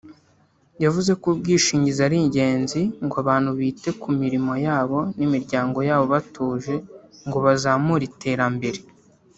[0.83, 6.75] yavuze ko ubwishingizi ari ingenzi ngo abantu bite ku mirimo yabo n’imiryango yabo batuje
[7.27, 8.79] ngo bazamure iterambere